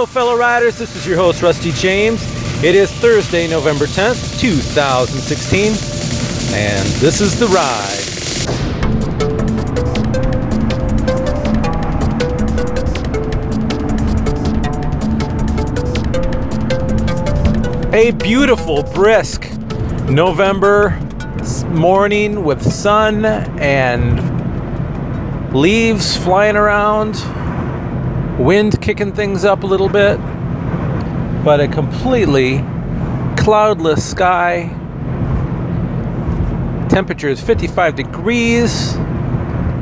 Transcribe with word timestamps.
Hello, 0.00 0.06
fellow 0.06 0.34
riders. 0.34 0.78
This 0.78 0.96
is 0.96 1.06
your 1.06 1.18
host, 1.18 1.42
Rusty 1.42 1.72
James. 1.72 2.22
It 2.64 2.74
is 2.74 2.90
Thursday, 2.90 3.46
November 3.46 3.84
10th, 3.84 4.40
2016, 4.40 5.72
and 6.58 6.88
this 7.02 7.20
is 7.20 7.38
The 7.38 7.46
Ride. 7.48 7.98
A 17.94 18.12
beautiful, 18.12 18.84
brisk 18.94 19.50
November 20.08 20.98
morning 21.68 22.42
with 22.42 22.62
sun 22.62 23.26
and 23.26 24.18
leaves 25.54 26.16
flying 26.16 26.56
around, 26.56 27.16
wind 28.40 28.80
kicking 28.80 29.12
things 29.12 29.44
up 29.44 29.64
a 29.64 29.66
little 29.66 29.88
bit, 29.88 30.16
but 31.44 31.60
a 31.60 31.68
completely 31.68 32.64
cloudless 33.36 34.08
sky. 34.08 34.74
Temperature 36.88 37.28
is 37.28 37.40
55 37.40 37.96
degrees. 37.96 38.96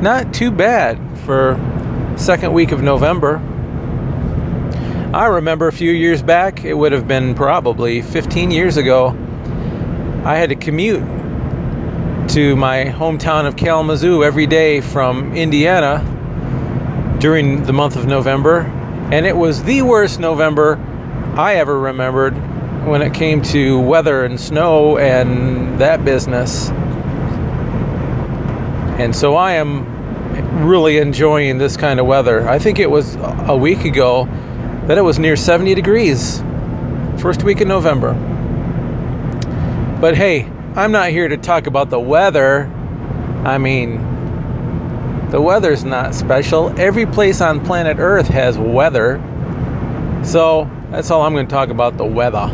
Not 0.01 0.33
too 0.33 0.51
bad 0.51 0.99
for 1.19 1.57
second 2.17 2.51
week 2.51 2.73
of 2.73 2.81
November. 2.81 3.37
I 5.13 5.27
remember 5.27 5.69
a 5.69 5.73
few 5.73 5.91
years 5.91 6.21
back, 6.21 6.65
it 6.65 6.73
would 6.73 6.91
have 6.91 7.07
been 7.07 7.35
probably 7.35 8.01
15 8.01 8.51
years 8.51 8.75
ago, 8.77 9.17
I 10.25 10.35
had 10.35 10.49
to 10.49 10.55
commute 10.55 11.01
to 12.29 12.55
my 12.57 12.85
hometown 12.85 13.47
of 13.47 13.55
Kalamazoo 13.55 14.23
every 14.23 14.45
day 14.45 14.81
from 14.81 15.33
Indiana 15.33 16.17
during 17.19 17.63
the 17.63 17.73
month 17.73 17.95
of 17.95 18.05
November, 18.05 18.61
and 19.11 19.25
it 19.25 19.35
was 19.35 19.63
the 19.63 19.81
worst 19.81 20.19
November 20.19 20.75
I 21.37 21.55
ever 21.55 21.77
remembered 21.79 22.33
when 22.85 23.01
it 23.01 23.13
came 23.13 23.41
to 23.43 23.79
weather 23.79 24.23
and 24.23 24.39
snow 24.39 24.97
and 24.97 25.79
that 25.79 26.05
business. 26.05 26.69
And 28.99 29.15
so 29.15 29.35
I 29.35 29.53
am 29.53 30.65
really 30.65 30.97
enjoying 30.97 31.57
this 31.57 31.77
kind 31.77 31.99
of 31.99 32.05
weather. 32.05 32.47
I 32.47 32.59
think 32.59 32.79
it 32.79 32.89
was 32.89 33.17
a 33.47 33.55
week 33.55 33.85
ago 33.85 34.25
that 34.87 34.97
it 34.97 35.01
was 35.01 35.19
near 35.19 35.35
70 35.35 35.75
degrees, 35.75 36.41
first 37.17 37.43
week 37.43 37.61
in 37.61 37.67
November. 37.67 38.13
But 39.99 40.15
hey, 40.15 40.49
I'm 40.75 40.91
not 40.91 41.09
here 41.09 41.27
to 41.27 41.37
talk 41.37 41.67
about 41.67 41.89
the 41.89 41.99
weather. 41.99 42.65
I 43.43 43.57
mean, 43.57 44.08
the 45.29 45.39
weather's 45.39 45.83
not 45.83 46.15
special. 46.15 46.77
Every 46.79 47.05
place 47.05 47.39
on 47.39 47.63
planet 47.63 47.97
Earth 47.99 48.27
has 48.29 48.57
weather. 48.57 49.21
So 50.23 50.69
that's 50.89 51.11
all 51.11 51.21
I'm 51.21 51.33
going 51.33 51.45
to 51.45 51.51
talk 51.51 51.69
about 51.69 51.97
the 51.97 52.05
weather. 52.05 52.47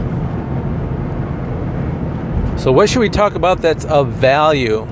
So, 2.57 2.71
what 2.71 2.89
should 2.89 2.99
we 2.99 3.09
talk 3.09 3.35
about 3.35 3.61
that's 3.61 3.85
of 3.85 4.09
value? 4.13 4.87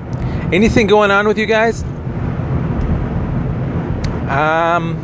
Anything 0.52 0.86
going 0.86 1.10
on 1.10 1.26
with 1.26 1.38
you 1.38 1.46
guys? 1.46 1.82
Um, 4.30 4.96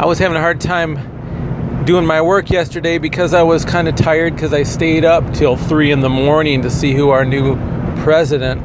I 0.00 0.06
was 0.06 0.18
having 0.18 0.36
a 0.36 0.40
hard 0.40 0.60
time 0.60 1.84
doing 1.84 2.06
my 2.06 2.22
work 2.22 2.50
yesterday 2.50 2.98
because 2.98 3.34
I 3.34 3.42
was 3.42 3.64
kind 3.64 3.88
of 3.88 3.96
tired 3.96 4.34
because 4.34 4.54
I 4.54 4.62
stayed 4.62 5.04
up 5.04 5.34
till 5.34 5.56
three 5.56 5.90
in 5.90 6.00
the 6.00 6.08
morning 6.08 6.62
to 6.62 6.70
see 6.70 6.94
who 6.94 7.10
our 7.10 7.24
new 7.24 7.56
president 8.02 8.62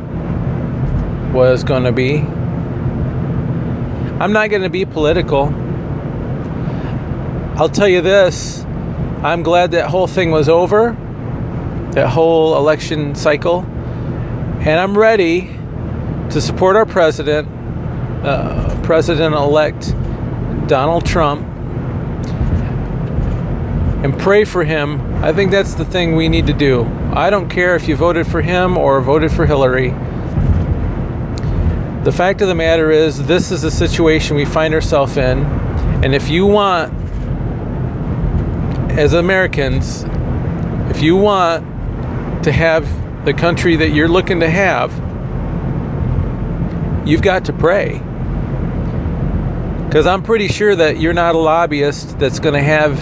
was 1.33 1.63
going 1.63 1.83
to 1.83 1.91
be. 1.91 2.25
I'm 4.19 4.33
not 4.33 4.49
going 4.49 4.63
to 4.63 4.69
be 4.69 4.83
political. 4.83 5.45
I'll 7.55 7.69
tell 7.69 7.87
you 7.87 8.01
this 8.01 8.65
I'm 9.23 9.43
glad 9.43 9.71
that 9.71 9.89
whole 9.89 10.07
thing 10.07 10.31
was 10.31 10.49
over, 10.49 10.91
that 11.93 12.09
whole 12.09 12.57
election 12.57 13.15
cycle, 13.15 13.61
and 13.61 14.77
I'm 14.77 14.97
ready 14.97 15.55
to 16.31 16.41
support 16.41 16.75
our 16.75 16.85
president, 16.85 17.47
uh, 18.25 18.77
President 18.83 19.33
elect 19.33 19.91
Donald 20.67 21.05
Trump, 21.05 21.47
and 24.03 24.19
pray 24.19 24.43
for 24.43 24.65
him. 24.65 25.01
I 25.23 25.31
think 25.31 25.49
that's 25.49 25.75
the 25.75 25.85
thing 25.85 26.17
we 26.17 26.27
need 26.27 26.47
to 26.47 26.53
do. 26.53 26.83
I 27.13 27.29
don't 27.29 27.47
care 27.47 27.77
if 27.77 27.87
you 27.87 27.95
voted 27.95 28.27
for 28.27 28.41
him 28.41 28.77
or 28.77 28.99
voted 28.99 29.31
for 29.31 29.45
Hillary. 29.45 29.93
The 32.03 32.11
fact 32.13 32.41
of 32.41 32.47
the 32.47 32.55
matter 32.55 32.91
is, 32.91 33.25
this 33.27 33.51
is 33.51 33.61
the 33.61 33.71
situation 33.71 34.37
we 34.37 34.45
find 34.45 34.73
ourselves 34.73 35.17
in. 35.17 35.43
And 36.03 36.15
if 36.15 36.29
you 36.29 36.45
want, 36.45 36.93
as 38.91 39.13
Americans, 39.13 40.05
if 40.89 41.01
you 41.01 41.17
want 41.17 41.65
to 42.43 42.51
have 42.53 42.87
the 43.25 43.33
country 43.33 43.75
that 43.75 43.89
you're 43.89 44.07
looking 44.07 44.39
to 44.39 44.49
have, 44.49 44.91
you've 47.05 47.21
got 47.21 47.45
to 47.45 47.53
pray. 47.53 48.01
Because 49.85 50.07
I'm 50.07 50.23
pretty 50.23 50.47
sure 50.47 50.75
that 50.75 50.99
you're 50.99 51.13
not 51.13 51.35
a 51.35 51.39
lobbyist 51.39 52.17
that's 52.17 52.39
going 52.39 52.53
to 52.53 52.61
have 52.61 52.97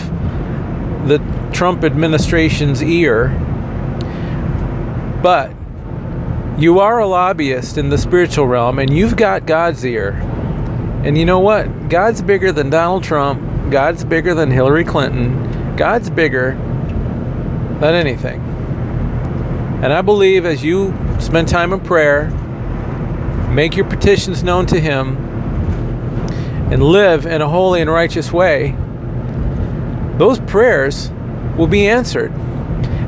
the 1.07 1.19
Trump 1.53 1.83
administration's 1.83 2.81
ear. 2.81 3.29
But 5.21 5.53
you 6.57 6.79
are 6.79 6.99
a 6.99 7.05
lobbyist 7.05 7.77
in 7.77 7.89
the 7.89 7.97
spiritual 7.97 8.47
realm 8.47 8.79
and 8.79 8.91
you've 8.91 9.15
got 9.15 9.45
God's 9.45 9.85
ear. 9.85 10.13
And 11.03 11.15
you 11.15 11.23
know 11.23 11.39
what? 11.39 11.89
God's 11.89 12.21
bigger 12.21 12.51
than 12.51 12.71
Donald 12.71 13.03
Trump. 13.03 13.71
God's 13.71 14.03
bigger 14.03 14.33
than 14.33 14.49
Hillary 14.49 14.83
Clinton. 14.83 15.75
God's 15.75 16.09
bigger 16.09 16.53
than 17.79 17.93
anything. 17.93 18.41
And 19.83 19.93
I 19.93 20.01
believe 20.01 20.45
as 20.45 20.63
you 20.63 20.95
spend 21.19 21.47
time 21.47 21.71
in 21.71 21.79
prayer, 21.79 22.31
make 23.51 23.75
your 23.75 23.87
petitions 23.87 24.43
known 24.43 24.65
to 24.67 24.79
Him, 24.79 25.15
and 26.71 26.81
live 26.81 27.27
in 27.27 27.41
a 27.41 27.47
holy 27.47 27.79
and 27.81 27.89
righteous 27.89 28.31
way, 28.31 28.75
those 30.17 30.39
prayers 30.39 31.11
will 31.55 31.67
be 31.67 31.87
answered. 31.87 32.33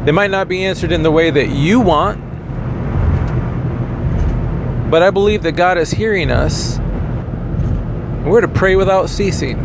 They 0.05 0.11
might 0.11 0.29
not 0.29 0.47
be 0.47 0.63
answered 0.63 0.91
in 0.91 1.01
the 1.01 1.11
way 1.11 1.31
that 1.31 1.49
you 1.49 1.79
want, 1.79 2.23
but 4.89 5.03
I 5.03 5.11
believe 5.11 5.43
that 5.43 5.53
God 5.53 5.77
is 5.77 5.91
hearing 5.91 6.31
us. 6.31 6.79
We're 8.25 8.41
to 8.41 8.47
pray 8.47 8.75
without 8.75 9.09
ceasing. 9.09 9.57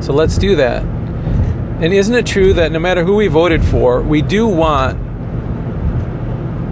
So 0.00 0.12
let's 0.12 0.36
do 0.36 0.56
that. 0.56 0.82
And 0.82 1.94
isn't 1.94 2.14
it 2.14 2.26
true 2.26 2.52
that 2.54 2.72
no 2.72 2.78
matter 2.78 3.04
who 3.04 3.14
we 3.16 3.28
voted 3.28 3.64
for, 3.64 4.02
we 4.02 4.20
do 4.22 4.46
want 4.46 4.98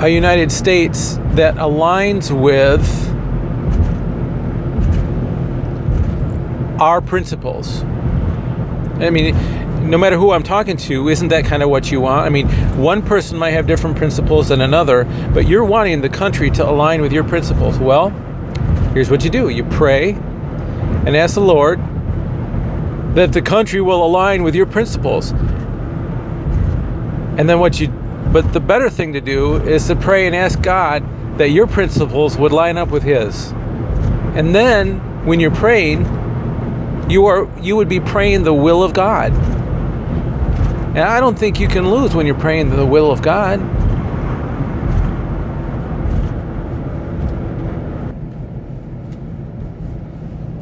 a 0.02 0.08
United 0.08 0.52
States 0.52 1.16
that 1.32 1.54
aligns 1.54 2.30
with 2.30 2.82
our 6.80 7.00
principles? 7.00 7.82
I 9.00 9.10
mean, 9.10 9.34
no 9.88 9.96
matter 9.96 10.16
who 10.16 10.32
I'm 10.32 10.42
talking 10.42 10.76
to, 10.76 11.08
isn't 11.08 11.28
that 11.28 11.46
kind 11.46 11.62
of 11.62 11.70
what 11.70 11.90
you 11.90 12.00
want? 12.00 12.26
I 12.26 12.28
mean, 12.28 12.48
one 12.76 13.00
person 13.00 13.38
might 13.38 13.52
have 13.52 13.66
different 13.66 13.96
principles 13.96 14.48
than 14.48 14.60
another, 14.60 15.04
but 15.32 15.48
you're 15.48 15.64
wanting 15.64 16.02
the 16.02 16.10
country 16.10 16.50
to 16.52 16.68
align 16.68 17.00
with 17.00 17.12
your 17.12 17.24
principles. 17.24 17.78
Well, 17.78 18.10
here's 18.92 19.10
what 19.10 19.24
you 19.24 19.30
do 19.30 19.48
you 19.48 19.64
pray 19.64 20.10
and 20.12 21.16
ask 21.16 21.34
the 21.34 21.40
Lord 21.40 21.80
that 23.14 23.32
the 23.32 23.40
country 23.40 23.80
will 23.80 24.04
align 24.04 24.42
with 24.42 24.54
your 24.54 24.66
principles. 24.66 25.30
And 27.38 27.48
then 27.48 27.58
what 27.58 27.80
you, 27.80 27.88
but 28.32 28.52
the 28.52 28.60
better 28.60 28.90
thing 28.90 29.14
to 29.14 29.20
do 29.20 29.56
is 29.56 29.86
to 29.86 29.96
pray 29.96 30.26
and 30.26 30.36
ask 30.36 30.60
God 30.60 31.02
that 31.38 31.50
your 31.50 31.66
principles 31.66 32.36
would 32.36 32.52
line 32.52 32.76
up 32.76 32.90
with 32.90 33.02
His. 33.02 33.52
And 34.34 34.54
then 34.54 34.98
when 35.24 35.40
you're 35.40 35.50
praying, 35.50 36.04
you 37.08 37.24
are 37.24 37.48
you 37.60 37.74
would 37.76 37.88
be 37.88 38.00
praying 38.00 38.42
the 38.42 38.52
will 38.52 38.82
of 38.82 38.92
God. 38.92 39.32
And 40.88 41.00
I 41.00 41.20
don't 41.20 41.38
think 41.38 41.60
you 41.60 41.68
can 41.68 41.90
lose 41.90 42.14
when 42.14 42.26
you're 42.26 42.34
praying 42.34 42.70
the 42.70 42.86
will 42.86 43.10
of 43.10 43.22
God. 43.22 43.60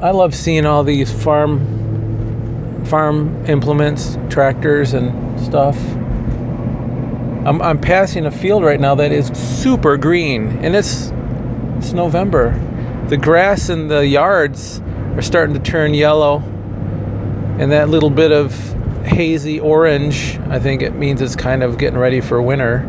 I 0.02 0.11
love 0.11 0.34
seeing 0.34 0.67
all 0.67 0.84
these 0.84 1.11
farm 1.11 2.84
farm 2.87 3.44
implements, 3.46 4.19
tractors 4.28 4.94
and 4.94 5.40
stuff. 5.40 5.76
I'm, 7.46 7.62
I'm 7.62 7.81
passing 7.81 8.26
a 8.26 8.31
field 8.31 8.62
right 8.62 8.79
now 8.79 8.94
that 8.96 9.11
is 9.11 9.29
super 9.29 9.96
green 9.96 10.58
and 10.64 10.76
it's 10.76 11.12
it's 11.79 11.93
November. 11.93 12.52
The 13.08 13.17
grass 13.17 13.69
in 13.69 13.88
the 13.88 14.06
yards 14.06 14.81
are 15.14 15.22
starting 15.22 15.55
to 15.55 15.61
turn 15.61 15.94
yellow 15.94 16.38
and 17.58 17.72
that 17.72 17.88
little 17.88 18.11
bit 18.11 18.32
of 18.32 18.75
hazy 19.06 19.61
orange 19.61 20.38
i 20.49 20.58
think 20.58 20.82
it 20.82 20.94
means 20.94 21.20
it's 21.20 21.37
kind 21.37 21.62
of 21.62 21.79
getting 21.79 21.99
ready 21.99 22.20
for 22.20 22.41
winter 22.43 22.81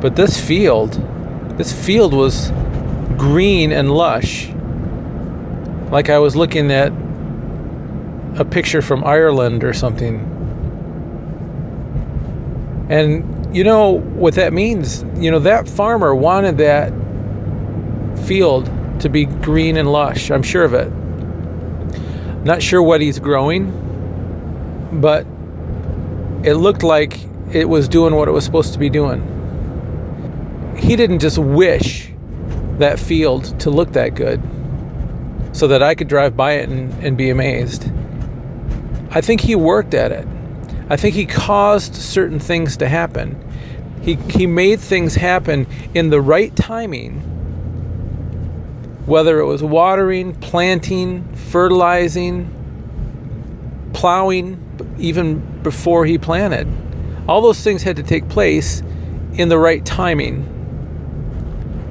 but 0.00 0.16
this 0.16 0.40
field 0.40 0.92
this 1.56 1.72
field 1.72 2.12
was 2.12 2.50
green 3.16 3.72
and 3.72 3.90
lush 3.90 4.48
like 5.90 6.10
i 6.10 6.18
was 6.18 6.36
looking 6.36 6.70
at 6.70 6.92
a 8.38 8.44
picture 8.44 8.82
from 8.82 9.04
Ireland 9.04 9.64
or 9.64 9.72
something. 9.72 10.20
And 12.88 13.56
you 13.56 13.64
know 13.64 13.92
what 13.92 14.34
that 14.34 14.52
means? 14.52 15.04
You 15.16 15.30
know, 15.30 15.38
that 15.40 15.68
farmer 15.68 16.14
wanted 16.14 16.58
that 16.58 16.92
field 18.26 18.70
to 19.00 19.08
be 19.08 19.24
green 19.24 19.76
and 19.76 19.90
lush. 19.90 20.30
I'm 20.30 20.42
sure 20.42 20.64
of 20.64 20.74
it. 20.74 20.90
Not 22.44 22.62
sure 22.62 22.82
what 22.82 23.00
he's 23.00 23.18
growing, 23.18 23.72
but 25.00 25.26
it 26.46 26.54
looked 26.54 26.84
like 26.84 27.18
it 27.52 27.68
was 27.68 27.88
doing 27.88 28.14
what 28.14 28.28
it 28.28 28.30
was 28.30 28.44
supposed 28.44 28.72
to 28.72 28.78
be 28.78 28.88
doing. 28.88 29.20
He 30.78 30.94
didn't 30.94 31.18
just 31.18 31.38
wish 31.38 32.12
that 32.78 33.00
field 33.00 33.58
to 33.60 33.70
look 33.70 33.92
that 33.94 34.14
good 34.14 34.40
so 35.52 35.66
that 35.66 35.82
I 35.82 35.96
could 35.96 36.06
drive 36.06 36.36
by 36.36 36.52
it 36.52 36.68
and, 36.68 36.92
and 37.04 37.16
be 37.16 37.30
amazed. 37.30 37.90
I 39.10 39.20
think 39.20 39.40
he 39.40 39.56
worked 39.56 39.92
at 39.92 40.12
it. 40.12 40.28
I 40.88 40.96
think 40.96 41.16
he 41.16 41.26
caused 41.26 41.96
certain 41.96 42.38
things 42.38 42.76
to 42.76 42.88
happen. 42.88 43.42
He, 44.02 44.14
he 44.14 44.46
made 44.46 44.78
things 44.78 45.16
happen 45.16 45.66
in 45.94 46.10
the 46.10 46.20
right 46.20 46.54
timing, 46.54 47.22
whether 49.04 49.40
it 49.40 49.46
was 49.46 49.64
watering, 49.64 50.34
planting, 50.36 51.24
fertilizing, 51.34 52.55
plowing, 53.96 54.62
even 54.98 55.62
before 55.62 56.04
he 56.04 56.18
planted. 56.18 56.68
All 57.26 57.40
those 57.40 57.62
things 57.62 57.82
had 57.82 57.96
to 57.96 58.02
take 58.02 58.28
place 58.28 58.82
in 59.32 59.48
the 59.48 59.58
right 59.58 59.84
timing 59.84 60.52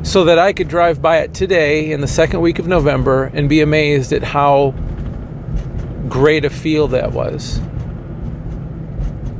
so 0.03 0.25
that 0.25 0.37
I 0.37 0.53
could 0.53 0.67
drive 0.67 1.01
by 1.01 1.17
it 1.17 1.33
today 1.33 1.91
in 1.91 2.01
the 2.01 2.07
second 2.07 2.41
week 2.41 2.59
of 2.59 2.67
November 2.67 3.31
and 3.33 3.49
be 3.49 3.59
amazed 3.59 4.13
at 4.13 4.21
how 4.21 4.75
great 6.07 6.45
a 6.45 6.49
field 6.51 6.91
that 6.91 7.11
was. 7.11 7.57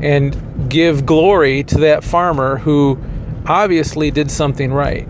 And 0.01 0.67
give 0.67 1.05
glory 1.05 1.63
to 1.65 1.77
that 1.81 2.03
farmer 2.03 2.57
who 2.57 2.99
obviously 3.45 4.09
did 4.09 4.31
something 4.31 4.73
right. 4.73 5.07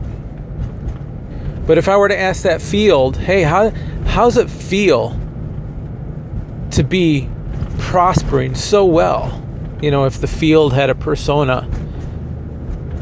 But 1.66 1.78
if 1.78 1.88
I 1.88 1.96
were 1.96 2.10
to 2.10 2.20
ask 2.20 2.44
that 2.44 2.62
field, 2.62 3.16
hey, 3.16 3.44
how, 3.44 3.70
how's 4.08 4.36
it 4.36 4.50
feel 4.50 5.18
to 6.72 6.84
be 6.84 7.30
prospering 7.96 8.54
so 8.54 8.84
well? 8.84 9.42
You 9.82 9.90
know, 9.90 10.04
if 10.04 10.20
the 10.20 10.28
field 10.28 10.74
had 10.74 10.90
a 10.90 10.96
persona 10.96 11.66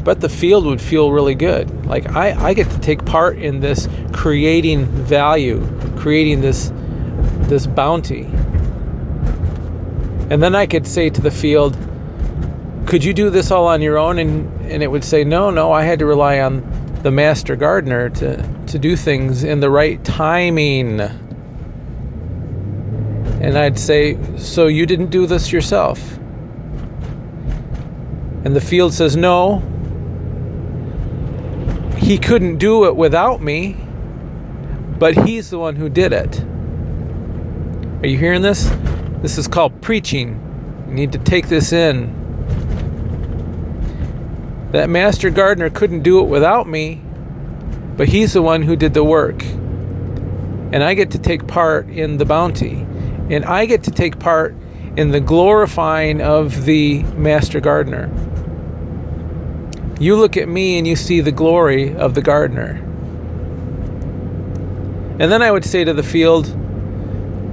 but 0.04 0.20
the 0.20 0.28
field 0.28 0.66
would 0.66 0.80
feel 0.80 1.10
really 1.10 1.34
good. 1.34 1.86
Like 1.86 2.14
I, 2.14 2.32
I 2.32 2.54
get 2.54 2.70
to 2.70 2.78
take 2.78 3.04
part 3.04 3.38
in 3.38 3.58
this 3.58 3.88
creating 4.12 4.84
value, 4.84 5.66
creating 5.96 6.42
this 6.42 6.70
this 7.48 7.66
bounty. 7.66 8.26
And 10.30 10.40
then 10.40 10.54
I 10.54 10.66
could 10.66 10.86
say 10.86 11.10
to 11.10 11.20
the 11.20 11.30
field, 11.30 11.76
could 12.86 13.02
you 13.02 13.12
do 13.14 13.30
this 13.30 13.50
all 13.50 13.66
on 13.66 13.82
your 13.82 13.98
own? 13.98 14.18
And, 14.18 14.70
and 14.70 14.80
it 14.80 14.88
would 14.88 15.02
say, 15.04 15.24
no, 15.24 15.50
no, 15.50 15.72
I 15.72 15.82
had 15.82 15.98
to 15.98 16.06
rely 16.06 16.38
on 16.38 16.62
the 17.02 17.10
master 17.10 17.56
gardener 17.56 18.10
to, 18.10 18.36
to 18.68 18.78
do 18.78 18.94
things 18.94 19.42
in 19.42 19.58
the 19.58 19.70
right 19.70 20.04
timing. 20.04 21.00
And 23.44 23.58
I'd 23.58 23.78
say, 23.78 24.16
so 24.38 24.68
you 24.68 24.86
didn't 24.86 25.10
do 25.10 25.26
this 25.26 25.52
yourself? 25.52 26.16
And 28.42 28.56
the 28.56 28.60
field 28.60 28.94
says, 28.94 29.16
no, 29.16 29.58
he 31.98 32.16
couldn't 32.16 32.56
do 32.56 32.86
it 32.86 32.96
without 32.96 33.42
me, 33.42 33.76
but 34.98 35.26
he's 35.26 35.50
the 35.50 35.58
one 35.58 35.76
who 35.76 35.90
did 35.90 36.14
it. 36.14 36.40
Are 38.02 38.06
you 38.06 38.16
hearing 38.16 38.40
this? 38.40 38.70
This 39.20 39.36
is 39.36 39.46
called 39.46 39.82
preaching. 39.82 40.40
You 40.88 40.94
need 40.94 41.12
to 41.12 41.18
take 41.18 41.48
this 41.48 41.70
in. 41.70 42.14
That 44.72 44.88
master 44.88 45.28
gardener 45.28 45.68
couldn't 45.68 46.00
do 46.02 46.20
it 46.20 46.28
without 46.28 46.66
me, 46.66 47.02
but 47.98 48.08
he's 48.08 48.32
the 48.32 48.40
one 48.40 48.62
who 48.62 48.74
did 48.74 48.94
the 48.94 49.04
work. 49.04 49.44
And 49.44 50.82
I 50.82 50.94
get 50.94 51.10
to 51.10 51.18
take 51.18 51.46
part 51.46 51.90
in 51.90 52.16
the 52.16 52.24
bounty. 52.24 52.86
And 53.30 53.44
I 53.44 53.66
get 53.66 53.84
to 53.84 53.90
take 53.90 54.18
part 54.18 54.54
in 54.96 55.10
the 55.10 55.20
glorifying 55.20 56.20
of 56.20 56.64
the 56.64 57.02
master 57.02 57.60
gardener. 57.60 58.10
You 59.98 60.16
look 60.16 60.36
at 60.36 60.48
me 60.48 60.78
and 60.78 60.86
you 60.86 60.96
see 60.96 61.20
the 61.20 61.32
glory 61.32 61.94
of 61.94 62.14
the 62.14 62.22
gardener. 62.22 62.80
And 65.18 65.30
then 65.30 65.42
I 65.42 65.50
would 65.50 65.64
say 65.64 65.84
to 65.84 65.92
the 65.92 66.02
field, 66.02 66.52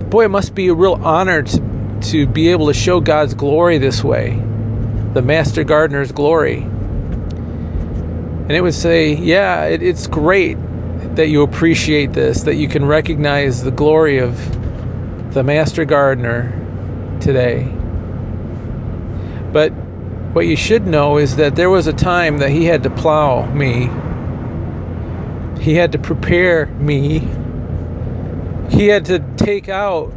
Boy, 0.09 0.25
it 0.25 0.29
must 0.29 0.55
be 0.55 0.67
a 0.67 0.73
real 0.73 0.99
honor 1.03 1.43
to, 1.43 1.99
to 2.01 2.27
be 2.27 2.49
able 2.49 2.67
to 2.67 2.73
show 2.73 2.99
God's 2.99 3.33
glory 3.33 3.77
this 3.77 4.03
way, 4.03 4.31
the 5.13 5.21
master 5.21 5.63
gardener's 5.63 6.11
glory. 6.11 6.63
And 8.41 8.51
it 8.51 8.61
would 8.61 8.73
say, 8.73 9.13
Yeah, 9.13 9.65
it, 9.65 9.81
it's 9.81 10.07
great 10.07 10.57
that 11.15 11.27
you 11.27 11.43
appreciate 11.43 12.13
this, 12.13 12.41
that 12.43 12.55
you 12.55 12.67
can 12.67 12.85
recognize 12.85 13.63
the 13.63 13.71
glory 13.71 14.17
of 14.17 14.35
the 15.31 15.43
master 15.43 15.85
gardener 15.85 16.51
today. 17.21 17.63
But 19.53 19.71
what 20.33 20.45
you 20.45 20.55
should 20.55 20.85
know 20.85 21.17
is 21.17 21.37
that 21.37 21.55
there 21.55 21.69
was 21.69 21.87
a 21.87 21.93
time 21.93 22.37
that 22.39 22.49
he 22.49 22.65
had 22.65 22.83
to 22.83 22.89
plow 22.89 23.45
me. 23.53 23.89
He 25.61 25.75
had 25.75 25.91
to 25.93 25.99
prepare 25.99 26.65
me. 26.65 27.19
He 28.69 28.87
had 28.87 29.05
to 29.05 29.19
take 29.37 29.69
out 29.69 30.11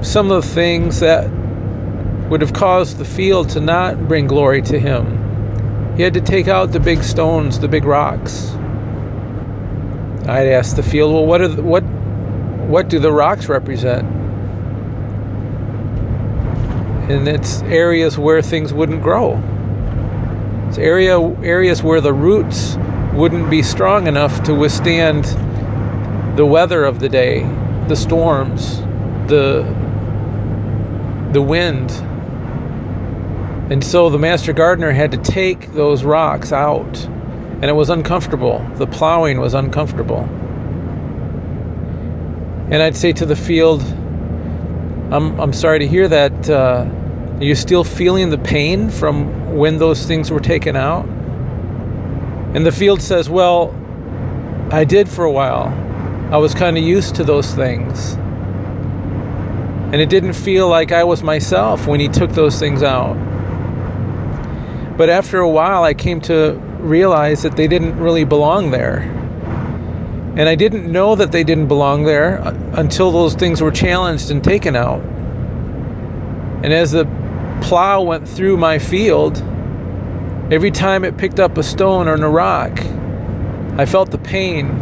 some 0.00 0.30
of 0.30 0.44
the 0.44 0.48
things 0.48 1.00
that 1.00 1.28
would 2.28 2.40
have 2.40 2.52
caused 2.52 2.98
the 2.98 3.04
field 3.04 3.48
to 3.50 3.60
not 3.60 4.08
bring 4.08 4.26
glory 4.26 4.62
to 4.62 4.78
him. 4.78 5.96
He 5.96 6.02
had 6.02 6.14
to 6.14 6.20
take 6.20 6.48
out 6.48 6.72
the 6.72 6.80
big 6.80 7.02
stones, 7.02 7.58
the 7.58 7.68
big 7.68 7.84
rocks. 7.84 8.50
I'd 10.28 10.48
ask 10.48 10.76
the 10.76 10.82
field, 10.82 11.12
well, 11.14 11.24
what 11.24 11.40
are 11.40 11.48
the, 11.48 11.62
what 11.62 11.84
what 12.66 12.88
do 12.88 12.98
the 12.98 13.12
rocks 13.12 13.48
represent? 13.48 14.16
and 17.08 17.28
it's 17.28 17.62
areas 17.62 18.18
where 18.18 18.42
things 18.42 18.72
wouldn't 18.72 19.02
grow. 19.02 19.40
It's 20.68 20.78
area 20.78 21.20
areas 21.42 21.82
where 21.82 22.00
the 22.00 22.12
roots 22.12 22.76
wouldn't 23.14 23.48
be 23.48 23.62
strong 23.62 24.08
enough 24.08 24.42
to 24.44 24.54
withstand 24.54 25.24
the 26.36 26.44
weather 26.44 26.84
of 26.84 26.98
the 26.98 27.08
day, 27.08 27.44
the 27.86 27.94
storms, 27.94 28.80
the 29.28 29.62
the 31.32 31.42
wind. 31.42 31.92
And 33.70 33.82
so 33.82 34.10
the 34.10 34.18
master 34.18 34.52
gardener 34.52 34.92
had 34.92 35.12
to 35.12 35.18
take 35.18 35.72
those 35.72 36.02
rocks 36.02 36.52
out, 36.52 37.04
and 37.04 37.64
it 37.64 37.74
was 37.74 37.88
uncomfortable. 37.88 38.66
The 38.74 38.86
plowing 38.86 39.38
was 39.38 39.54
uncomfortable. 39.54 40.28
And 42.70 42.82
I'd 42.82 42.96
say 42.96 43.12
to 43.12 43.24
the 43.24 43.36
field, 43.36 43.82
I'm, 45.12 45.38
I'm 45.38 45.52
sorry 45.52 45.78
to 45.78 45.86
hear 45.86 46.08
that. 46.08 46.50
Uh, 46.50 46.84
are 47.36 47.44
you 47.44 47.54
still 47.54 47.84
feeling 47.84 48.30
the 48.30 48.38
pain 48.38 48.90
from 48.90 49.54
when 49.56 49.78
those 49.78 50.04
things 50.04 50.32
were 50.32 50.40
taken 50.40 50.74
out? 50.74 51.06
And 52.54 52.66
the 52.66 52.72
field 52.72 53.00
says, 53.00 53.28
Well, 53.28 53.72
I 54.72 54.84
did 54.84 55.08
for 55.08 55.24
a 55.24 55.30
while. 55.30 55.68
I 56.32 56.38
was 56.38 56.54
kind 56.54 56.76
of 56.76 56.82
used 56.82 57.14
to 57.16 57.24
those 57.24 57.54
things. 57.54 58.14
And 59.92 59.96
it 59.96 60.08
didn't 60.08 60.32
feel 60.32 60.68
like 60.68 60.90
I 60.90 61.04
was 61.04 61.22
myself 61.22 61.86
when 61.86 62.00
he 62.00 62.08
took 62.08 62.32
those 62.32 62.58
things 62.58 62.82
out. 62.82 63.14
But 64.96 65.08
after 65.08 65.38
a 65.38 65.48
while, 65.48 65.84
I 65.84 65.94
came 65.94 66.20
to 66.22 66.54
realize 66.80 67.42
that 67.42 67.56
they 67.56 67.68
didn't 67.68 67.96
really 67.96 68.24
belong 68.24 68.72
there. 68.72 69.15
And 70.36 70.50
I 70.50 70.54
didn't 70.54 70.90
know 70.90 71.14
that 71.14 71.32
they 71.32 71.44
didn't 71.44 71.66
belong 71.66 72.04
there 72.04 72.42
uh, 72.42 72.52
until 72.74 73.10
those 73.10 73.34
things 73.34 73.62
were 73.62 73.70
challenged 73.70 74.30
and 74.30 74.44
taken 74.44 74.76
out. 74.76 75.00
And 76.62 76.74
as 76.74 76.92
the 76.92 77.06
plow 77.62 78.02
went 78.02 78.28
through 78.28 78.58
my 78.58 78.78
field, 78.78 79.38
every 80.52 80.70
time 80.70 81.04
it 81.04 81.16
picked 81.16 81.40
up 81.40 81.56
a 81.56 81.62
stone 81.62 82.06
or 82.06 82.14
a 82.14 82.28
rock, 82.28 82.78
I 83.78 83.86
felt 83.86 84.10
the 84.10 84.18
pain 84.18 84.74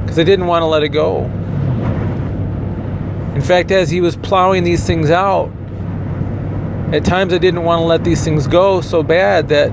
because 0.00 0.18
I 0.18 0.24
didn't 0.24 0.46
want 0.46 0.62
to 0.62 0.66
let 0.66 0.82
it 0.82 0.88
go. 0.88 1.24
In 3.34 3.42
fact, 3.42 3.70
as 3.70 3.90
he 3.90 4.00
was 4.00 4.16
plowing 4.16 4.64
these 4.64 4.86
things 4.86 5.10
out, 5.10 5.52
at 6.92 7.04
times 7.04 7.34
I 7.34 7.38
didn't 7.38 7.62
want 7.62 7.80
to 7.80 7.84
let 7.84 8.04
these 8.04 8.24
things 8.24 8.46
go 8.46 8.80
so 8.80 9.02
bad 9.02 9.48
that 9.50 9.70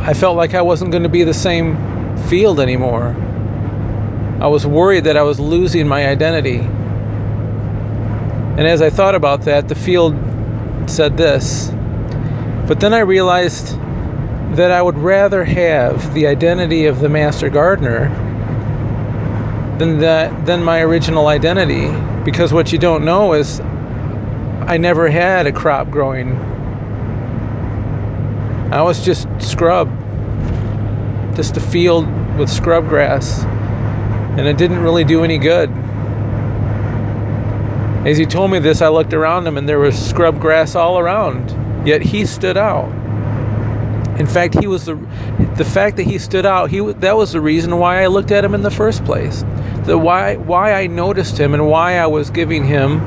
I 0.00 0.12
felt 0.12 0.36
like 0.36 0.54
I 0.54 0.62
wasn't 0.62 0.90
going 0.90 1.02
to 1.02 1.08
be 1.08 1.24
the 1.24 1.34
same 1.34 1.89
field 2.20 2.60
anymore. 2.60 3.16
I 4.40 4.46
was 4.46 4.66
worried 4.66 5.04
that 5.04 5.16
I 5.16 5.22
was 5.22 5.38
losing 5.38 5.86
my 5.86 6.06
identity. 6.06 6.58
And 8.58 8.66
as 8.66 8.82
I 8.82 8.90
thought 8.90 9.14
about 9.14 9.42
that, 9.42 9.68
the 9.68 9.74
field 9.74 10.16
said 10.86 11.16
this. 11.16 11.70
But 12.66 12.80
then 12.80 12.94
I 12.94 13.00
realized 13.00 13.76
that 14.56 14.70
I 14.70 14.82
would 14.82 14.98
rather 14.98 15.44
have 15.44 16.14
the 16.14 16.26
identity 16.26 16.86
of 16.86 17.00
the 17.00 17.08
master 17.08 17.48
gardener 17.48 18.08
than 19.78 19.98
that 20.00 20.44
than 20.44 20.62
my 20.62 20.80
original 20.80 21.26
identity 21.26 21.88
because 22.24 22.52
what 22.52 22.70
you 22.72 22.78
don't 22.78 23.04
know 23.04 23.32
is 23.32 23.60
I 23.60 24.76
never 24.76 25.08
had 25.08 25.46
a 25.46 25.52
crop 25.52 25.90
growing. 25.90 26.36
I 28.72 28.82
was 28.82 29.04
just 29.04 29.26
scrub. 29.40 29.88
Just 31.34 31.56
a 31.56 31.60
field 31.60 32.06
with 32.38 32.48
scrub 32.48 32.88
grass. 32.88 33.44
And 34.38 34.46
it 34.46 34.56
didn't 34.56 34.80
really 34.80 35.04
do 35.04 35.24
any 35.24 35.38
good. 35.38 35.70
As 38.06 38.16
he 38.16 38.24
told 38.24 38.50
me 38.50 38.58
this, 38.58 38.80
I 38.80 38.88
looked 38.88 39.12
around 39.12 39.46
him 39.46 39.58
and 39.58 39.68
there 39.68 39.78
was 39.78 39.98
scrub 39.98 40.40
grass 40.40 40.74
all 40.74 40.98
around. 40.98 41.86
Yet 41.86 42.02
he 42.02 42.24
stood 42.26 42.56
out. 42.56 42.88
In 44.18 44.26
fact, 44.26 44.58
he 44.58 44.66
was 44.66 44.84
the 44.84 44.96
the 45.56 45.64
fact 45.64 45.96
that 45.96 46.02
he 46.02 46.18
stood 46.18 46.44
out. 46.44 46.70
He 46.70 46.80
that 46.80 47.16
was 47.16 47.32
the 47.32 47.40
reason 47.40 47.78
why 47.78 48.02
I 48.02 48.06
looked 48.06 48.30
at 48.30 48.44
him 48.44 48.54
in 48.54 48.62
the 48.62 48.70
first 48.70 49.04
place. 49.04 49.44
The 49.84 49.96
why 49.96 50.36
why 50.36 50.74
I 50.74 50.86
noticed 50.86 51.38
him 51.38 51.54
and 51.54 51.68
why 51.68 51.98
I 51.98 52.06
was 52.06 52.30
giving 52.30 52.64
him 52.64 53.00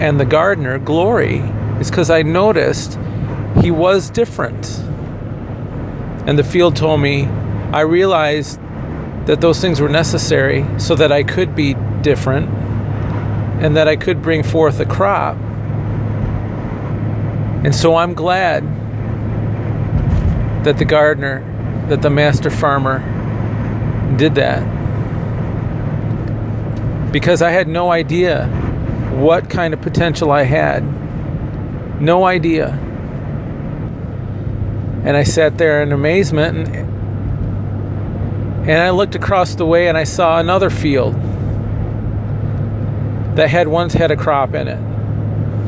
and 0.00 0.18
the 0.18 0.24
gardener 0.24 0.78
glory 0.78 1.38
is 1.78 1.90
because 1.90 2.10
I 2.10 2.22
noticed 2.22 2.98
he 3.60 3.70
was 3.70 4.08
different. 4.08 4.66
And 6.26 6.38
the 6.38 6.44
field 6.44 6.76
told 6.76 7.00
me 7.00 7.26
I 7.72 7.80
realized 7.80 8.60
that 9.26 9.40
those 9.40 9.60
things 9.60 9.80
were 9.80 9.88
necessary 9.88 10.66
so 10.78 10.94
that 10.94 11.12
I 11.12 11.22
could 11.22 11.54
be 11.54 11.74
different 12.02 12.48
and 13.62 13.76
that 13.76 13.86
I 13.88 13.96
could 13.96 14.22
bring 14.22 14.42
forth 14.42 14.80
a 14.80 14.86
crop. 14.86 15.36
And 17.64 17.74
so 17.74 17.96
I'm 17.96 18.14
glad 18.14 18.64
that 20.64 20.78
the 20.78 20.84
gardener, 20.84 21.44
that 21.88 22.02
the 22.02 22.10
master 22.10 22.50
farmer 22.50 22.98
did 24.16 24.34
that. 24.34 24.62
Because 27.12 27.42
I 27.42 27.50
had 27.50 27.68
no 27.68 27.90
idea 27.90 28.46
what 29.16 29.50
kind 29.50 29.74
of 29.74 29.80
potential 29.80 30.30
I 30.30 30.42
had. 30.42 30.82
No 32.00 32.24
idea. 32.24 32.78
And 35.04 35.16
I 35.16 35.22
sat 35.22 35.56
there 35.58 35.82
in 35.82 35.92
amazement 35.92 36.68
and, 36.68 36.76
and 38.68 38.78
I 38.78 38.90
looked 38.90 39.14
across 39.14 39.54
the 39.54 39.64
way 39.64 39.88
and 39.88 39.96
I 39.96 40.04
saw 40.04 40.38
another 40.38 40.68
field 40.70 41.14
that 43.36 43.48
had 43.48 43.68
once 43.68 43.94
had 43.94 44.10
a 44.10 44.16
crop 44.16 44.54
in 44.54 44.68
it 44.68 44.78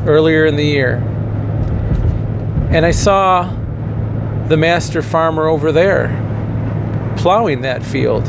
earlier 0.07 0.45
in 0.45 0.55
the 0.55 0.65
year. 0.65 0.97
And 2.71 2.85
I 2.85 2.91
saw 2.91 3.51
the 4.47 4.57
master 4.57 5.01
farmer 5.01 5.47
over 5.47 5.71
there 5.71 6.07
plowing 7.17 7.61
that 7.61 7.83
field. 7.83 8.27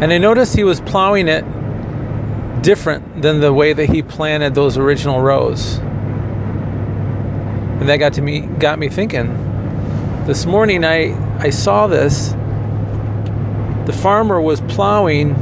And 0.00 0.12
I 0.12 0.18
noticed 0.18 0.54
he 0.54 0.62
was 0.62 0.80
plowing 0.80 1.26
it 1.26 1.44
different 2.62 3.22
than 3.22 3.40
the 3.40 3.52
way 3.52 3.72
that 3.72 3.86
he 3.86 4.02
planted 4.02 4.54
those 4.54 4.76
original 4.76 5.20
rows. 5.20 5.80
And 7.78 7.88
that 7.88 7.96
got 7.98 8.14
to 8.14 8.22
me 8.22 8.40
got 8.40 8.78
me 8.78 8.88
thinking. 8.88 9.28
This 10.26 10.46
morning 10.46 10.84
I 10.84 11.14
I 11.38 11.50
saw 11.50 11.86
this. 11.86 12.30
The 13.86 13.92
farmer 13.92 14.40
was 14.40 14.60
plowing 14.62 15.32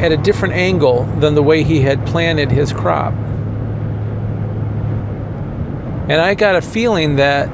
at 0.00 0.12
a 0.12 0.16
different 0.16 0.54
angle 0.54 1.04
than 1.20 1.34
the 1.34 1.42
way 1.42 1.62
he 1.62 1.80
had 1.80 2.06
planted 2.06 2.50
his 2.50 2.72
crop. 2.72 3.12
And 6.08 6.20
I 6.20 6.34
got 6.34 6.56
a 6.56 6.62
feeling 6.62 7.16
that 7.16 7.46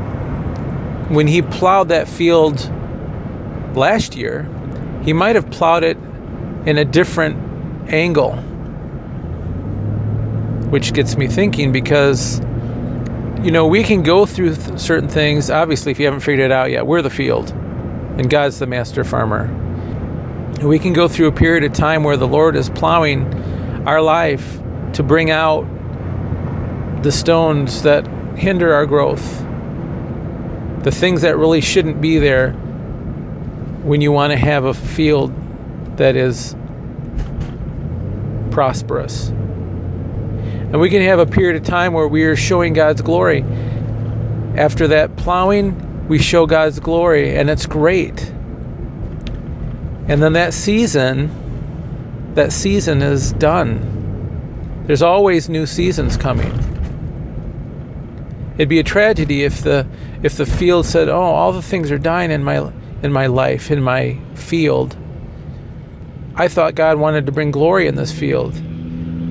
when 1.11 1.27
he 1.27 1.43
plowed 1.43 1.89
that 1.89 2.09
field 2.09 2.71
last 3.77 4.17
year, 4.17 4.49
he 5.05 5.13
might 5.13 5.35
have 5.35 5.51
plowed 5.51 5.85
it 5.85 5.97
in 6.67 6.79
a 6.79 6.85
different 6.85 7.37
angle. 7.93 8.33
Which 10.71 10.95
gets 10.95 11.17
me 11.17 11.27
thinking 11.27 11.71
because, 11.71 12.41
you 13.43 13.51
know, 13.51 13.67
we 13.67 13.83
can 13.83 14.03
go 14.03 14.27
through 14.27 14.55
th- 14.57 14.79
certain 14.79 15.09
things. 15.09 15.51
Obviously, 15.51 15.93
if 15.93 15.99
you 15.99 16.07
haven't 16.07 16.21
figured 16.21 16.41
it 16.41 16.53
out 16.53 16.71
yet, 16.71 16.87
we're 16.87 17.03
the 17.03 17.11
field 17.11 17.51
and 17.51 18.31
God's 18.31 18.59
the 18.59 18.67
master 18.67 19.05
farmer. 19.05 19.53
We 20.63 20.79
can 20.79 20.93
go 20.93 21.07
through 21.07 21.29
a 21.29 21.33
period 21.33 21.65
of 21.65 21.73
time 21.73 22.03
where 22.03 22.17
the 22.17 22.27
Lord 22.27 22.57
is 22.57 22.71
plowing 22.71 23.33
our 23.87 24.01
life 24.01 24.59
to 24.95 25.03
bring 25.03 25.31
out 25.31 25.67
the 27.03 27.13
stones 27.13 27.83
that 27.83 28.07
hinder 28.37 28.73
our 28.73 28.87
growth, 28.87 29.41
the 30.83 30.91
things 30.91 31.23
that 31.23 31.37
really 31.37 31.61
shouldn't 31.61 32.01
be 32.01 32.19
there 32.19 32.53
when 33.83 34.01
you 34.01 34.11
want 34.11 34.33
to 34.33 34.39
have 34.39 34.65
a 34.65 34.75
field 34.75 35.33
that 35.99 36.17
is 36.17 36.57
prosperous. 38.51 39.31
And 40.73 40.81
we 40.81 40.91
can 40.91 41.03
have 41.03 41.19
a 41.19 41.27
period 41.27 41.57
of 41.57 41.65
time 41.67 41.93
where 41.93 42.09
we 42.09 42.25
are 42.25 42.37
showing 42.37 42.73
God's 42.73 43.01
glory. 43.01 43.45
After 44.57 44.89
that 44.89 45.17
plowing, 45.17 46.09
we 46.09 46.19
show 46.19 46.47
God's 46.47 46.81
glory, 46.81 47.37
and 47.37 47.49
it's 47.49 47.67
great. 47.67 48.33
And 50.09 50.23
then 50.23 50.33
that 50.35 50.55
season, 50.55 52.33
that 52.35 52.53
season 52.53 53.03
is 53.03 53.33
done. 53.33 54.85
There's 54.87 55.03
always 55.03 55.49
new 55.49 55.67
seasons 55.67 56.17
coming. 56.17 56.53
It'd 58.57 58.69
be 58.69 58.79
a 58.79 58.85
tragedy 58.85 59.43
if 59.43 59.63
the 59.63 59.87
if 60.23 60.37
the 60.37 60.47
field 60.47 60.87
said, 60.87 61.09
"Oh, 61.09 61.21
all 61.21 61.53
the 61.53 61.63
things 61.63 61.91
are 61.91 61.99
dying 61.99 62.31
in 62.31 62.43
my 62.43 62.73
in 63.03 63.13
my 63.13 63.27
life, 63.27 63.71
in 63.71 63.83
my 63.83 64.17
field." 64.35 64.97
I 66.37 66.49
thought 66.49 66.75
God 66.75 66.99
wanted 66.99 67.27
to 67.27 67.33
bring 67.33 67.51
glory 67.51 67.87
in 67.87 67.97
this 67.97 68.13
field. 68.13 68.55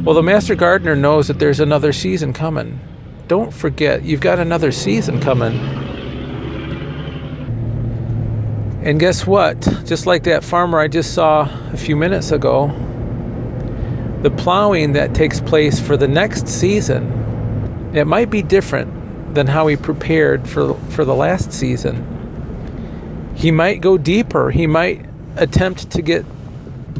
Well, 0.05 0.13
the 0.13 0.21
master 0.21 0.53
gardener 0.53 0.95
knows 0.95 1.29
that 1.29 1.39
there's 1.39 1.59
another 1.59 1.91
season 1.91 2.31
coming. 2.31 2.79
Don't 3.27 3.51
forget, 3.51 4.03
you've 4.03 4.19
got 4.19 4.37
another 4.37 4.71
season 4.71 5.19
coming. 5.19 5.57
And 8.83 8.99
guess 8.99 9.25
what? 9.25 9.59
Just 9.83 10.05
like 10.05 10.21
that 10.25 10.43
farmer 10.43 10.77
I 10.77 10.89
just 10.89 11.15
saw 11.15 11.49
a 11.73 11.75
few 11.75 11.95
minutes 11.95 12.31
ago, 12.31 12.67
the 14.21 14.29
plowing 14.29 14.93
that 14.93 15.15
takes 15.15 15.41
place 15.41 15.79
for 15.79 15.97
the 15.97 16.07
next 16.07 16.47
season, 16.47 17.91
it 17.95 18.05
might 18.05 18.29
be 18.29 18.43
different 18.43 19.33
than 19.33 19.47
how 19.47 19.65
he 19.65 19.75
prepared 19.75 20.47
for 20.47 20.75
for 20.91 21.03
the 21.03 21.15
last 21.15 21.51
season. 21.51 23.33
He 23.35 23.49
might 23.49 23.81
go 23.81 23.97
deeper. 23.97 24.51
He 24.51 24.67
might 24.67 25.03
attempt 25.35 25.89
to 25.89 26.03
get 26.03 26.27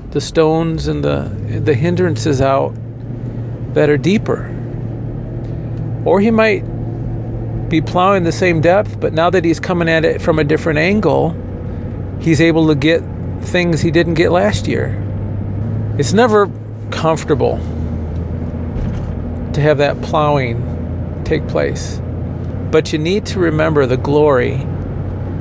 the 0.09 0.21
stones 0.21 0.87
and 0.87 1.03
the 1.03 1.29
the 1.63 1.75
hindrances 1.75 2.41
out 2.41 2.75
that 3.75 3.89
are 3.89 3.97
deeper. 3.97 4.51
Or 6.05 6.19
he 6.19 6.31
might 6.31 6.61
be 7.69 7.81
plowing 7.81 8.23
the 8.23 8.31
same 8.31 8.61
depth, 8.61 8.99
but 8.99 9.13
now 9.13 9.29
that 9.29 9.43
he's 9.43 9.59
coming 9.59 9.89
at 9.89 10.05
it 10.05 10.21
from 10.21 10.39
a 10.39 10.43
different 10.43 10.79
angle, 10.79 11.35
he's 12.19 12.41
able 12.41 12.67
to 12.67 12.75
get 12.75 13.03
things 13.41 13.81
he 13.81 13.91
didn't 13.91 14.13
get 14.15 14.31
last 14.31 14.67
year. 14.67 15.01
It's 15.97 16.13
never 16.13 16.49
comfortable 16.89 17.57
to 19.53 19.61
have 19.61 19.77
that 19.77 20.01
plowing 20.01 21.21
take 21.25 21.47
place. 21.47 22.01
But 22.71 22.93
you 22.93 22.99
need 22.99 23.25
to 23.27 23.39
remember 23.39 23.85
the 23.85 23.97
glory 23.97 24.57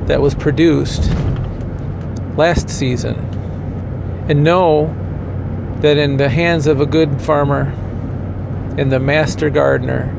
that 0.07 0.21
was 0.21 0.35
produced 0.35 1.09
last 2.37 2.69
season 2.69 3.15
and 4.27 4.43
know 4.43 4.93
that 5.79 5.97
in 5.97 6.17
the 6.17 6.29
hands 6.29 6.67
of 6.67 6.81
a 6.81 6.85
good 6.85 7.21
farmer, 7.21 7.73
in 8.77 8.89
the 8.89 8.99
master 8.99 9.49
gardener, 9.49 10.13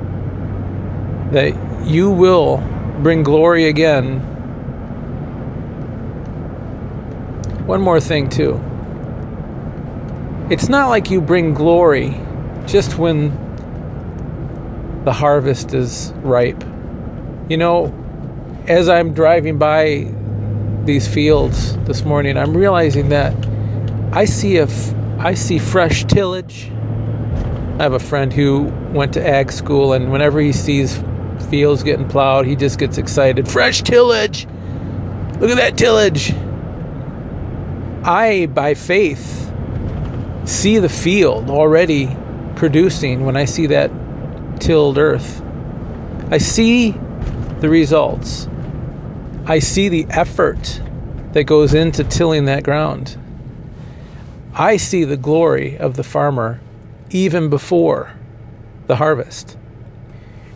that 1.33 1.55
you 1.87 2.11
will 2.11 2.59
bring 3.03 3.23
glory 3.23 3.67
again. 3.67 4.21
One 7.67 7.81
more 7.81 8.01
thing, 8.01 8.29
too. 8.29 8.61
It's 10.51 10.69
not 10.69 10.89
like 10.89 11.11
you 11.11 11.21
bring 11.21 11.55
glory 11.55 12.21
just 12.67 12.99
when 12.99 13.31
the 15.05 15.13
harvest 15.13 15.75
is 15.75 16.13
ripe. 16.23 16.63
You 17.49 17.57
know, 17.57 17.93
as 18.67 18.89
I'm 18.89 19.13
driving 19.15 19.59
by 19.59 20.13
these 20.85 21.07
fields 21.09 21.77
this 21.79 22.05
morning, 22.05 22.37
I'm 22.37 22.57
realizing 22.57 23.09
that 23.11 23.35
I 24.13 24.25
see 24.25 24.57
a 24.57 24.65
f- 24.65 24.95
I 25.19 25.35
see 25.35 25.59
fresh 25.59 26.05
tillage. 26.05 26.71
I 27.79 27.83
have 27.83 27.93
a 27.93 27.99
friend 27.99 28.33
who 28.33 28.73
went 28.93 29.13
to 29.15 29.27
ag 29.27 29.53
school, 29.53 29.93
and 29.93 30.11
whenever 30.11 30.41
he 30.41 30.53
sees 30.53 30.99
fields 31.51 31.83
getting 31.83 32.09
plowed, 32.09 32.47
he 32.47 32.57
just 32.57 32.79
gets 32.79 32.97
excited. 32.97 33.47
Fresh 33.47 33.83
tillage! 33.83 34.47
Look 35.41 35.51
at 35.51 35.57
that 35.57 35.77
tillage! 35.77 36.33
I, 38.03 38.47
by 38.47 38.73
faith, 38.73 39.53
see 40.47 40.79
the 40.79 40.89
field 40.89 41.51
already 41.51 42.17
producing 42.55 43.27
when 43.27 43.37
I 43.37 43.45
see 43.45 43.67
that 43.67 43.91
tilled 44.59 44.97
earth. 44.97 45.43
I 46.31 46.39
see 46.39 46.93
the 47.61 47.69
results. 47.69 48.49
I 49.45 49.59
see 49.59 49.91
the 49.91 50.07
effort 50.09 50.81
that 51.33 51.45
goes 51.45 51.75
into 51.75 52.05
tilling 52.05 52.47
that 52.47 52.63
ground. 52.63 53.19
I 54.55 54.79
see 54.79 55.05
the 55.05 55.19
glory 55.19 55.77
of 55.77 55.97
the 55.97 56.03
farmer 56.03 56.61
even 57.11 57.49
before 57.49 58.13
the 58.87 58.97
harvest. 58.97 59.57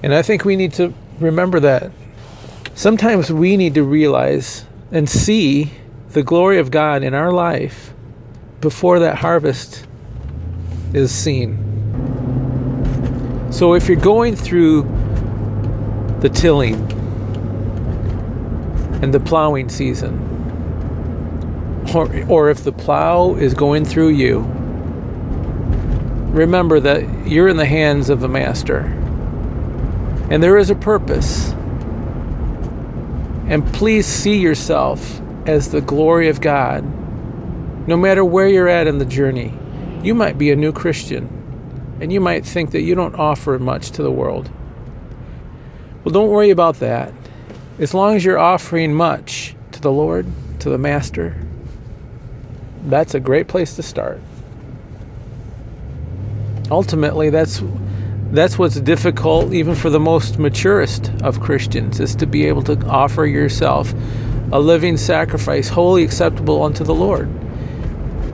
And 0.03 0.15
I 0.15 0.23
think 0.23 0.45
we 0.45 0.57
need 0.57 0.73
to 0.75 0.95
remember 1.19 1.61
that. 1.61 1.91
Sometimes 2.75 3.31
we 3.33 3.57
need 3.57 3.75
to 3.75 3.83
realize 3.83 4.65
and 4.91 5.09
see 5.09 5.73
the 6.11 6.23
glory 6.23 6.59
of 6.59 6.71
God 6.71 7.03
in 7.03 7.15
our 7.15 7.33
life 7.33 7.93
before 8.61 8.99
that 9.01 9.17
harvest 9.17 9.87
is 10.93 11.13
seen. 11.13 11.67
So 13.53 13.75
if 13.75 13.89
you're 13.89 13.97
going 13.97 14.37
through 14.37 14.83
the 16.21 16.29
tilling 16.29 16.75
and 19.03 19.13
the 19.15 19.21
plowing 19.21 19.69
season, 19.69 20.27
or, 21.95 22.25
or 22.29 22.51
if 22.51 22.65
the 22.65 22.73
plow 22.73 23.35
is 23.35 23.55
going 23.55 23.85
through 23.85 24.11
you, 24.11 24.60
remember 26.31 26.81
that 26.81 27.27
you're 27.27 27.49
in 27.49 27.57
the 27.57 27.67
hands 27.67 28.09
of 28.09 28.21
the 28.21 28.29
Master. 28.29 28.81
And 30.31 30.43
there 30.43 30.57
is 30.57 30.71
a 30.71 30.75
purpose. 30.75 31.51
And 33.49 33.67
please 33.73 34.07
see 34.07 34.39
yourself 34.39 35.21
as 35.47 35.71
the 35.71 35.81
glory 35.81 36.29
of 36.29 36.41
God. 36.41 36.85
No 37.89 37.97
matter 37.97 38.25
where 38.25 38.47
you're 38.47 38.69
at 38.69 38.87
in 38.87 38.99
the 38.99 39.05
journey, 39.05 39.53
you 40.03 40.15
might 40.15 40.39
be 40.39 40.51
a 40.51 40.57
new 40.57 40.73
Christian 40.73 41.37
and 42.01 42.13
you 42.13 42.21
might 42.21 42.47
think 42.47 42.71
that 42.71 42.81
you 42.81 42.95
don't 42.95 43.15
offer 43.17 43.59
much 43.59 43.91
to 43.93 44.03
the 44.03 44.11
world. 44.11 44.51
Well, 46.03 46.13
don't 46.13 46.31
worry 46.31 46.51
about 46.51 46.77
that. 46.77 47.13
As 47.79 47.93
long 47.93 48.17
as 48.17 48.25
you're 48.25 48.39
offering 48.39 48.95
much 48.95 49.55
to 49.73 49.81
the 49.81 49.93
Lord, 49.93 50.27
to 50.61 50.71
the 50.71 50.79
Master, 50.79 51.37
that's 52.87 53.15
a 53.15 53.21
great 53.21 53.49
place 53.49 53.77
to 53.77 53.83
start. 53.83 54.21
Ultimately, 56.71 57.31
that's 57.31 57.63
that's 58.33 58.59
what's 58.59 58.81
difficult 58.81 59.53
even 59.53 59.75
for 59.75 59.91
the 59.91 59.99
most 59.99 60.39
maturest 60.39 61.11
of 61.23 61.41
Christians 61.41 61.99
is 61.99 62.15
to 62.17 62.27
be 62.27 62.47
able 62.47 62.63
to 62.63 62.79
offer 62.87 63.27
yourself 63.27 63.93
a 64.53 64.61
living 64.61 64.97
sacrifice 64.97 65.69
wholly 65.69 66.05
acceptable 66.05 66.63
unto 66.63 66.85
the 66.85 66.95
Lord. 66.95 67.29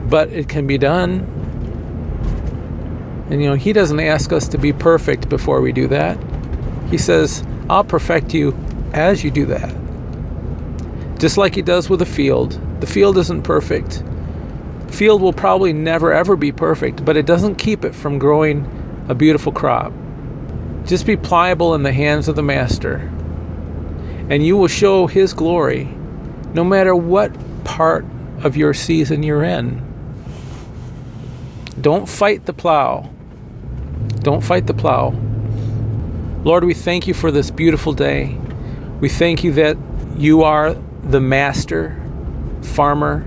But 0.07 0.29
it 0.29 0.47
can 0.47 0.67
be 0.67 0.77
done. 0.77 1.25
And 3.31 3.41
you 3.41 3.49
know, 3.49 3.55
he 3.55 3.73
doesn't 3.73 3.99
ask 3.99 4.31
us 4.31 4.47
to 4.49 4.57
be 4.57 4.71
perfect 4.71 5.29
before 5.29 5.61
we 5.61 5.71
do 5.71 5.87
that. 5.87 6.17
He 6.89 6.97
says, 6.97 7.43
"I'll 7.69 7.83
perfect 7.83 8.33
you 8.33 8.55
as 8.93 9.23
you 9.23 9.31
do 9.31 9.45
that." 9.47 9.75
Just 11.17 11.37
like 11.37 11.55
he 11.55 11.63
does 11.63 11.89
with 11.89 12.01
a 12.03 12.05
field. 12.05 12.59
The 12.79 12.87
field 12.87 13.17
isn't 13.17 13.41
perfect. 13.41 14.03
Field 14.89 15.21
will 15.21 15.33
probably 15.33 15.73
never 15.73 16.13
ever 16.13 16.35
be 16.35 16.51
perfect, 16.51 17.05
but 17.05 17.17
it 17.17 17.25
doesn't 17.25 17.55
keep 17.55 17.85
it 17.85 17.93
from 17.93 18.19
growing 18.19 19.05
a 19.09 19.15
beautiful 19.15 19.51
crop. 19.51 19.93
Just 20.85 21.05
be 21.05 21.17
pliable 21.17 21.75
in 21.75 21.83
the 21.83 21.91
hands 21.91 22.27
of 22.27 22.35
the 22.35 22.43
Master, 22.43 22.95
and 24.29 24.45
you 24.45 24.57
will 24.57 24.67
show 24.67 25.07
His 25.07 25.33
glory 25.33 25.85
no 26.53 26.63
matter 26.63 26.95
what 26.95 27.31
part 27.63 28.05
of 28.43 28.55
your 28.55 28.73
season 28.73 29.23
you're 29.23 29.43
in. 29.43 29.83
Don't 31.79 32.07
fight 32.07 32.45
the 32.45 32.53
plow. 32.53 33.09
Don't 34.19 34.43
fight 34.43 34.65
the 34.67 34.73
plow. 34.73 35.13
Lord, 36.43 36.63
we 36.63 36.73
thank 36.73 37.07
you 37.07 37.13
for 37.13 37.29
this 37.29 37.51
beautiful 37.51 37.93
day. 37.93 38.37
We 38.99 39.09
thank 39.09 39.43
you 39.43 39.51
that 39.53 39.77
you 40.17 40.43
are 40.43 40.73
the 41.03 41.19
master 41.19 42.01
farmer 42.61 43.25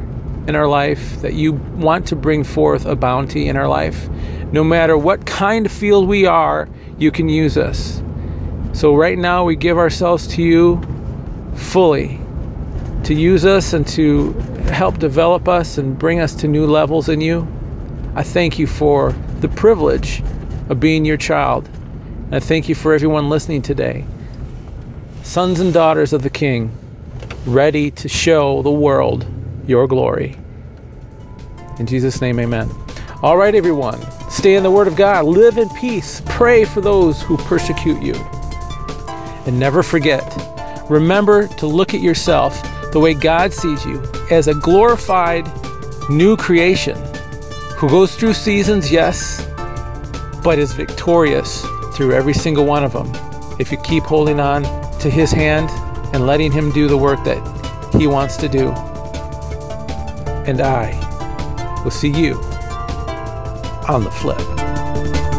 in 0.51 0.57
our 0.57 0.67
life, 0.67 1.23
that 1.23 1.35
you 1.35 1.53
want 1.53 2.09
to 2.09 2.17
bring 2.17 2.43
forth 2.43 2.85
a 2.85 2.97
bounty 2.97 3.49
in 3.49 3.57
our 3.57 3.69
life. 3.69 4.09
No 4.53 4.65
matter 4.65 4.99
what 4.99 5.25
kind 5.25 5.65
of 5.65 5.71
field 5.71 6.09
we 6.09 6.27
are, 6.27 6.69
you 6.99 7.13
can 7.13 7.29
use 7.29 7.57
us. 7.57 8.03
So, 8.73 8.97
right 8.97 9.17
now, 9.17 9.45
we 9.45 9.55
give 9.55 9.79
ourselves 9.79 10.27
to 10.35 10.43
you 10.43 10.83
fully 11.55 12.21
to 13.05 13.15
use 13.15 13.45
us 13.45 13.73
and 13.73 13.87
to 13.89 14.33
help 14.73 14.99
develop 14.99 15.49
us 15.49 15.79
and 15.79 15.99
bring 15.99 16.19
us 16.19 16.35
to 16.35 16.49
new 16.49 16.67
levels 16.67 17.09
in 17.09 17.21
you. 17.21 17.47
I 18.15 18.25
thank 18.25 18.59
you 18.59 18.67
for 18.67 19.13
the 19.41 19.49
privilege 19.49 20.23
of 20.69 20.81
being 20.81 21.05
your 21.05 21.17
child. 21.17 21.69
And 22.27 22.35
I 22.35 22.41
thank 22.41 22.69
you 22.69 22.75
for 22.75 22.93
everyone 22.93 23.29
listening 23.29 23.63
today. 23.63 24.05
Sons 25.23 25.61
and 25.61 25.73
daughters 25.73 26.13
of 26.13 26.23
the 26.23 26.31
King, 26.31 26.77
ready 27.47 27.91
to 27.93 28.09
show 28.09 28.63
the 28.63 28.71
world 28.71 29.27
your 29.71 29.87
glory. 29.87 30.37
In 31.79 31.87
Jesus' 31.87 32.21
name, 32.21 32.39
amen. 32.41 32.69
All 33.23 33.39
right, 33.39 33.55
everyone, 33.55 34.01
stay 34.29 34.57
in 34.57 34.63
the 34.63 34.71
Word 34.71 34.87
of 34.87 34.97
God, 34.97 35.25
live 35.25 35.57
in 35.57 35.69
peace, 35.71 36.21
pray 36.27 36.65
for 36.65 36.81
those 36.81 37.23
who 37.23 37.37
persecute 37.39 38.03
you. 38.03 38.15
And 39.47 39.59
never 39.59 39.83
forget, 39.83 40.23
remember 40.91 41.47
to 41.47 41.67
look 41.67 41.95
at 41.95 42.01
yourself 42.01 42.61
the 42.93 43.01
way 43.01 43.15
God 43.15 43.53
sees 43.53 43.85
you 43.87 44.03
as 44.31 44.49
a 44.49 44.55
glorified 44.55 45.49
new 46.11 46.37
creation 46.37 46.97
who 47.77 47.89
goes 47.89 48.15
through 48.17 48.35
seasons, 48.35 48.91
yes, 48.91 49.47
but 50.43 50.59
is 50.59 50.73
victorious 50.73 51.65
through 51.95 52.13
every 52.13 52.35
single 52.35 52.67
one 52.67 52.85
of 52.85 52.93
them. 52.93 53.11
If 53.59 53.71
you 53.71 53.79
keep 53.79 54.03
holding 54.03 54.41
on 54.41 54.65
to 55.01 55.09
His 55.09 55.31
hand 55.31 55.71
and 56.15 56.27
letting 56.27 56.51
Him 56.51 56.73
do 56.73 56.89
the 56.89 56.99
work 56.99 57.23
that 57.25 57.41
He 57.97 58.07
wants 58.07 58.37
to 58.39 58.49
do. 58.49 58.75
And 60.47 60.61
I 60.61 60.93
will 61.85 61.91
see 61.91 62.11
you 62.11 62.35
on 63.89 64.05
the 64.05 64.11
flip. 64.11 65.30